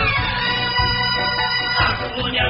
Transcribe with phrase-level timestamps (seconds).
[0.00, 2.47] 啊大姑娘。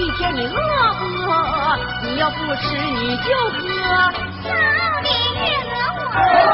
[0.00, 0.50] 一天，你饿
[0.98, 1.78] 不饿？
[2.02, 3.62] 你要不吃，你就喝。
[4.42, 4.48] 少
[5.02, 6.53] 的月娥我。